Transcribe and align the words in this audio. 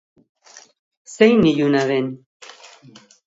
Zein 1.15 1.43
iluna 1.51 1.83
den! 1.91 2.07